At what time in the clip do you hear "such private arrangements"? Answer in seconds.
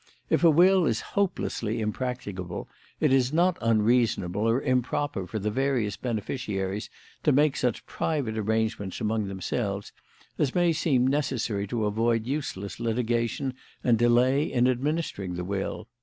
7.55-8.99